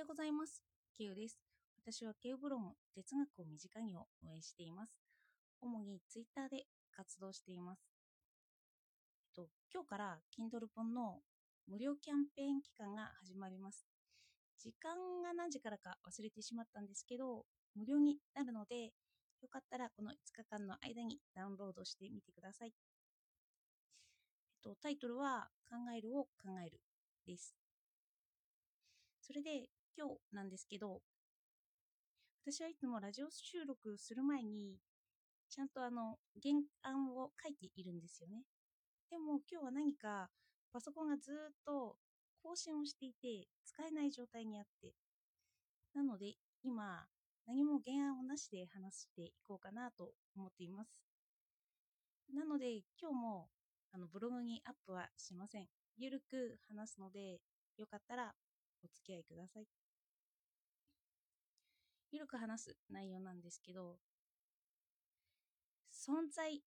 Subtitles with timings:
[0.00, 0.62] ようございます。
[0.96, 1.36] ケウです。
[1.84, 4.94] 私はケウブログ哲学を身近にを運営しています。
[5.60, 6.64] 主にツイッターで
[6.96, 7.82] 活動しています。
[9.36, 11.18] えっと、今日から Kindle 本の
[11.68, 13.84] 無料キャンペーン期間が始まります。
[14.58, 17.44] 時間が何時からか忘れてしまったんですけど、
[17.74, 18.84] 無料になるので、
[19.42, 22.68] よかったらこの5日間の間にダウンロードしてみてください。
[22.68, 26.80] えっと、タイトルは考えるを考える
[27.26, 27.54] です。
[29.20, 31.00] それで今日なんですけど、
[32.44, 34.78] 私はいつもラジオ収録する前に、
[35.48, 38.44] ちゃんとあの、原案を書いているんですよね。
[39.10, 40.30] でも今日は何か
[40.72, 41.34] パソコンがずっ
[41.66, 41.96] と
[42.42, 44.92] 更新をしていて使えない状態にあって、
[45.94, 47.06] なので今
[47.46, 50.90] 何も原案をなしで話していこうかなと思っています。
[52.32, 53.48] なので今日も
[53.92, 55.66] あのブログにアップはしません。
[55.98, 57.40] ゆるく話すので、
[57.76, 58.32] よかったら
[58.82, 59.79] お付き合いください。
[62.12, 63.98] ゆるく話す内容なんですけど、
[65.92, 66.60] 存在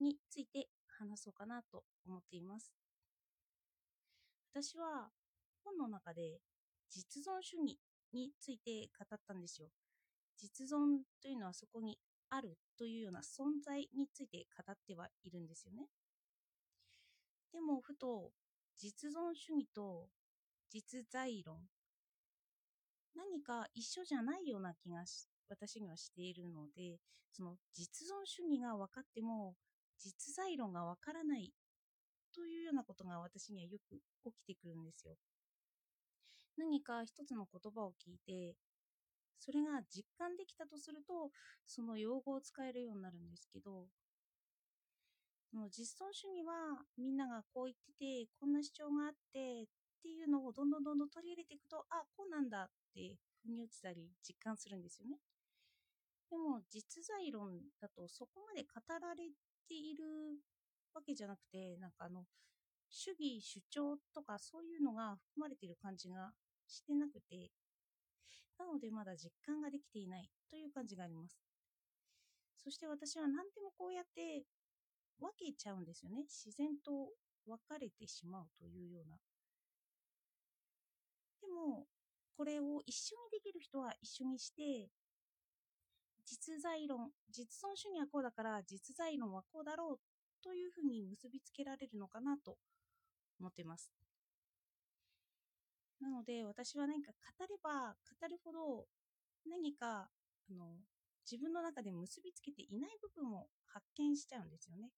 [0.00, 2.72] について話そうかなと思っています。
[4.52, 5.10] 私は
[5.64, 6.40] 本の中で
[6.90, 7.78] 実存主義
[8.12, 9.68] について語ったんですよ。
[10.36, 11.98] 実存というのはそこに
[12.30, 15.88] あるというような存在について語ってはいるんですよね。
[17.52, 18.30] でもふと
[18.76, 20.08] 実存主義と
[20.70, 21.58] 実在論
[23.14, 26.98] 何か一緒じゃないような気がし私にはしているので
[27.32, 29.54] その実存主義が分かっても
[29.98, 31.52] 実在論が分からない
[32.34, 35.16] というようなことが私にはよく起きてくるんですよ。
[36.56, 38.56] 何か一つの言葉を聞いて
[39.38, 41.30] それが実感できたとすると
[41.66, 43.86] その用語を使えるようになるんですけど
[45.50, 47.92] その実存主義はみんながこう言って
[48.26, 49.66] てこんな主張があって
[49.98, 55.18] っていうのをどんどんどんどん取り入れていくとあこうなんだって腑に落ちたり実感するんですよね。
[56.30, 59.30] でも実在論だとそこまで語られ
[59.66, 60.04] ている
[60.94, 62.24] わけじゃなくてなんかあの
[62.90, 66.32] 主義主張とかそういうのが含まれている感じが
[66.66, 67.50] してなくて
[68.58, 71.38] なのでまだ実感ができていないという感じがあります。
[72.56, 74.44] そして私は何でもこうやって
[75.20, 76.22] 分けちゃうんですよね。
[76.22, 77.10] 自然と
[77.46, 79.16] 分かれてしまうというような
[81.48, 81.86] でも
[82.36, 84.90] これを一緒にできる人は一緒にして
[86.26, 89.98] 実在論実存主義はこうだから実在論はこうだろう
[90.44, 92.58] というふうに結びつけられるのかなと
[93.40, 93.90] 思ってます。
[96.00, 98.86] なので私は何か語れば語るほど
[99.48, 100.10] 何か
[100.50, 100.76] あの
[101.28, 104.90] 自分の中で結びつけていない部分を発見しちゃうんですよね。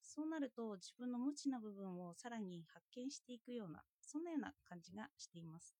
[0.00, 5.74] そうなると自分の無知な部分をさらに発見していくようなそんなような感じがしています。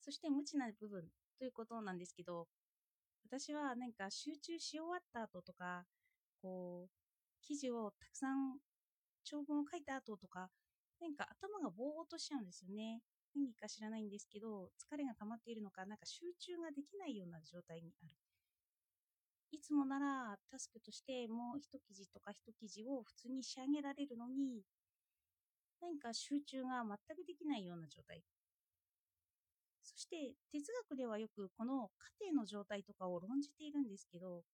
[0.00, 1.04] そして無知な部分
[1.38, 2.46] ということなんですけど
[3.24, 5.84] 私は何か集中し終わった後とか
[6.40, 6.90] こう
[7.46, 8.58] 記事をたくさん
[9.24, 10.48] 長文を書いた後とか
[11.00, 13.00] なんか頭がぼーっとしちゃうんですよね。
[13.34, 18.12] 何か知らないんですけど疲れが溜まっているのかなんか集中ができないような状態にある。
[19.52, 24.62] いつもならタスクとしてもう一記事とか一記事を普通に仕上げられるのに
[25.80, 28.22] 何か集中が全くできないような状態。
[29.82, 34.44] そして哲学ではよくこの過程の状態とかを論じているんですけど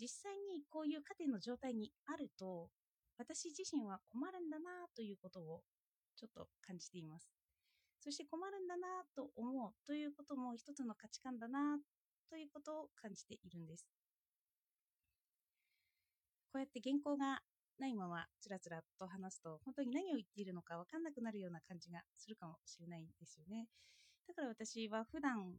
[0.00, 2.68] 実際にこういう過程の状態にあると
[3.18, 5.62] 私自身は困るんだなということを
[6.16, 7.28] ちょっと感じています。
[8.00, 8.86] そして困るんだな
[9.16, 11.78] と思うということも一つの価値観だな
[12.28, 13.86] ということを感じているんです。
[16.52, 17.40] こうやって原稿が
[17.78, 23.68] ないままつらつらと話すと本当に何を言っているのか分かんなくなるような感じがするかもしれないんですよね。
[24.28, 25.54] だから私は普段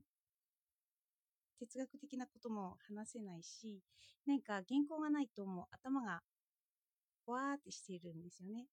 [1.59, 3.81] 哲学的なことも話せないし
[4.25, 6.21] なんか原稿がないともう頭が
[7.27, 8.67] わーってしているんですよね。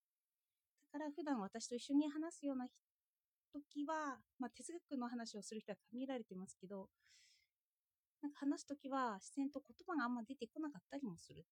[0.93, 2.67] だから普段私と一緒に話すような
[3.53, 6.89] 時は、まあ、哲学の話をする人は限られてますけど
[8.23, 11.45] なんか話す時は自然と言葉があんま出てこなかったりもする。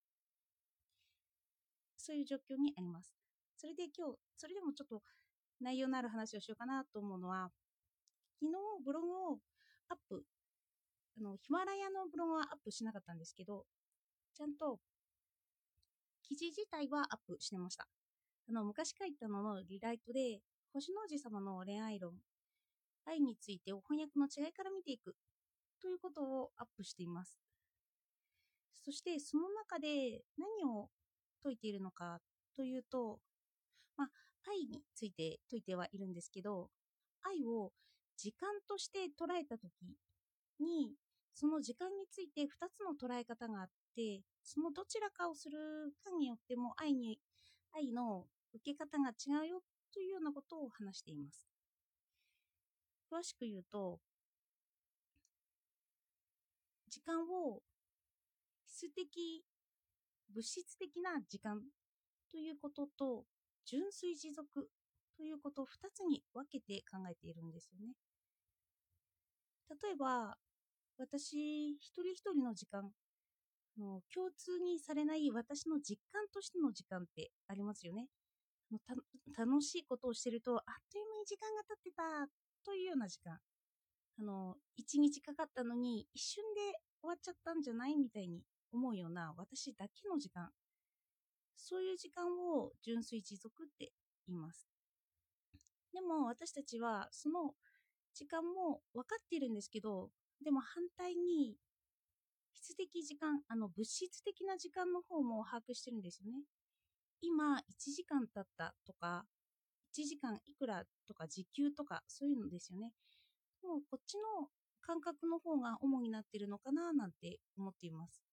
[2.00, 3.14] そういう状況にあります。
[3.56, 5.02] それで今日それでもちょっと
[5.60, 7.50] 内容のある話をしようかなと思うのは
[8.40, 9.38] 昨日ブログを
[9.90, 10.24] アップ
[11.18, 13.64] あのヒマラヤのブログはアップしなかったんですけど
[14.34, 14.78] ちゃんと
[16.26, 17.88] 記事自体はアップしてました。
[18.48, 20.40] あの昔書いたののリライトで
[20.72, 22.14] 星の王子様の恋愛論
[23.04, 25.14] 愛についてを翻訳の違いから見ていく
[25.82, 27.38] ということをアップしています。
[28.84, 30.88] そしてその中で何を
[31.42, 32.18] 説いているのか
[32.56, 33.18] というと、
[33.96, 34.08] まあ、
[34.50, 36.68] 愛について説いてはいるんですけど、
[37.22, 37.72] 愛を
[38.16, 39.70] 時間として捉えた時
[40.60, 40.94] に、
[41.34, 45.58] その時間について2つの捉え方があって、そのどちらかをする
[46.04, 47.18] かによっても愛に、
[47.72, 49.60] 愛の受け方が違うよ
[49.92, 51.46] というようなことを話しています。
[53.10, 53.98] 詳しく言うと、
[56.88, 57.62] 時間を
[58.66, 59.44] 質的、
[60.34, 61.60] 物質的な時間
[62.30, 63.24] ということと、
[63.66, 64.68] 純粋持続
[65.16, 67.94] ということを2つに分けて考えているんですよね。
[69.82, 70.36] 例えば、
[70.98, 72.90] 私一人一人の時間、
[73.78, 78.06] の共通にされない私の実感としての時間ってありますよね。
[79.36, 80.62] 楽しいことをしてると、あっ
[80.92, 82.02] という間に時間が経ってた
[82.64, 83.38] というような時間。
[84.20, 86.60] あの、一日かかったのに一瞬で
[87.00, 88.42] 終わっちゃったんじゃないみたいに
[88.72, 90.50] 思うような私だけの時間。
[91.56, 93.92] そういう時間を純粋持続って
[94.26, 94.66] 言います。
[95.92, 97.54] でも私たちはその
[98.14, 100.10] 時間も分かっているんですけど、
[100.42, 101.56] でも反対に
[102.54, 106.44] 質的時間、あの物質的な時間の方も把握してるんですよね。
[107.20, 107.60] 今1
[107.94, 109.24] 時間経ったとか、
[109.94, 112.92] 1時間いくらとか時給とかそういうのですよね。
[113.62, 114.48] もうこっちの
[114.80, 118.29] 感覚の方が主になってるのかななんて思っています。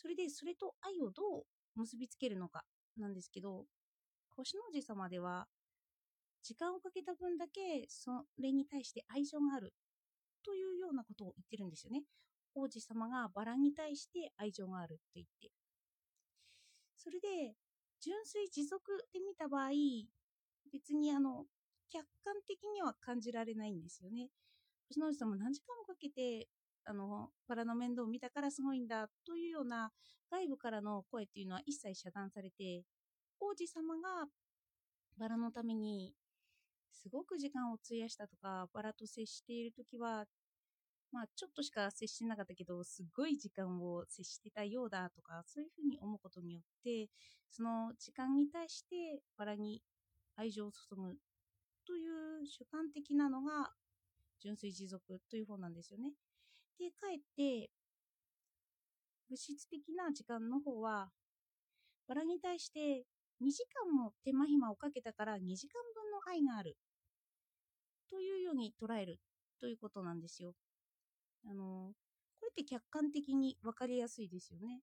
[0.00, 1.44] それでそれと愛をどう
[1.74, 2.64] 結びつけるのか
[2.96, 3.66] なんですけど、
[4.34, 5.46] 星の王子様では
[6.42, 9.74] 時間をかけた分だけそれに対して愛情がある
[10.42, 12.04] というようなことを言ってるんですよね。
[12.54, 15.50] 王子様がバラに対して愛情があると言って。
[16.96, 17.54] それで、
[18.00, 18.80] 純粋持続
[19.12, 19.70] で見た場合、
[20.72, 21.44] 別にあの、
[21.90, 24.28] 客観的には感じられないんですよね。
[24.88, 26.48] 星の王子様何時間もかけて、
[26.84, 29.90] あの、バラの面倒を見たからすごいんだというような
[30.30, 32.84] 外部からの声っていうのは一切遮断されて、
[33.40, 34.26] 王子様が
[35.18, 36.14] バラのために
[36.92, 40.26] すごく時間を費やしたとか、バラと接しているときは、
[41.12, 47.08] まあ、ちょっとしか接してなかったけど、すごい時間を接してたようだとか、そういうふうに思うことによって、
[47.50, 49.82] その時間に対してバラに
[50.36, 51.16] 愛情を注ぐ
[51.86, 53.72] という主観的なのが
[54.40, 56.12] 純粋持続という方なんですよね。
[56.80, 57.70] で、かえって、
[59.28, 61.10] 物質的な時間の方は、
[62.08, 63.04] バラに対して
[63.40, 66.76] 2時間も手間暇をかけたから2時間分の愛がある
[68.08, 69.20] というように捉える
[69.60, 70.54] ということなんですよ。
[71.46, 71.92] あの、
[72.40, 74.80] これって客観的に分かりやすいですよね。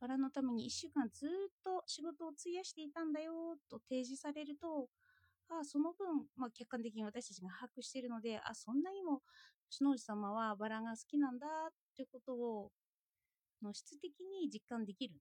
[0.00, 1.28] バラのために1週間ずっ
[1.64, 4.88] と仕事を費やしていたんだよと提示されると、
[5.48, 9.22] あその分、まあ、客観的に私たちが把握しているので、あそんなにも
[9.70, 11.46] 星の王子様はバラが好きなんだ
[11.94, 12.70] ということを
[13.62, 15.14] の質的に実感できる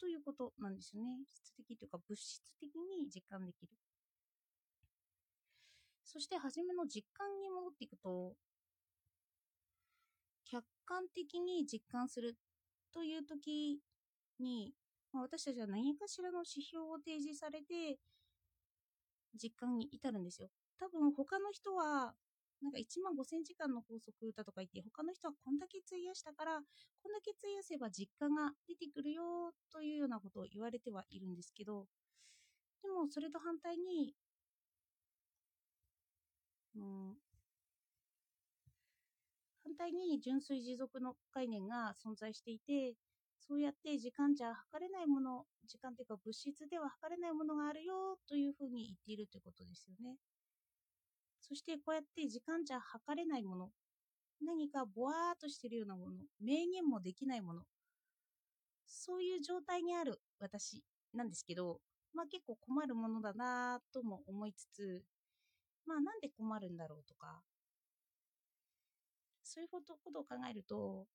[0.00, 1.24] ということなんですよね。
[1.34, 3.72] 質的というか物質的に実感できる。
[6.04, 8.34] そして初めの実感に戻っていくと、
[10.44, 12.36] 客観的に実感する
[12.92, 13.78] という時
[14.38, 14.74] に、
[15.12, 17.98] まあ、私たちは何かしらの指標を提示されて
[19.40, 20.48] 実感に至るんですよ。
[20.78, 22.14] 多分他の人は
[22.62, 26.60] なんか1万5000時間の法則だとか言って、他の人はこんだけ費やしたから、
[27.02, 31.86] こんだけ費やせば実感が出てくるよというようなことを言われてはいるんですけど、
[32.82, 34.14] でもそれと反対に、
[36.74, 37.16] うん、
[39.64, 42.96] 反対に純粋持続の概念が存在していて、
[43.40, 50.16] そうやって時間じゃ測れないもの、時間というか物質では測れないものがあるよというふうに言っているということですよね。
[51.42, 53.68] そしてこうやって時間じゃ測れないもの、
[54.40, 57.62] 何かぼわーっとしてるようなもの、明言もできないもの、
[58.86, 60.82] そういう状態にある私
[61.12, 61.80] なんですけど、
[62.14, 65.02] まあ結構困るものだなとも思いつつ、
[65.84, 67.40] まあなんで困るんだろうとか、
[69.42, 71.06] そういうことを考えると、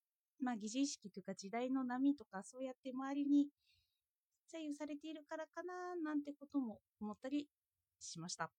[0.42, 3.48] まあ疑似意識というか時代の波とかそうやって周りに
[4.52, 7.48] 左右されているからかななんてことも思ったり
[8.00, 8.50] しました。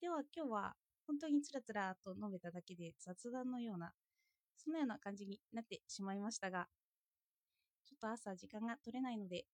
[0.00, 0.74] では今日は
[1.06, 3.92] 本当につらつらと述べただけで雑談のような、
[4.56, 6.68] そのような感じになってしまいましたが、
[7.86, 9.44] ちょっと朝時間が取れないので、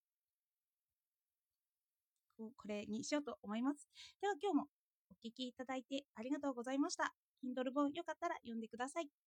[2.38, 3.88] これにしようと思います。
[4.20, 4.62] では今日も
[5.10, 7.12] お聴きいただいてありがとうございました。
[7.42, 9.25] Kindle 本よかったら読んでください。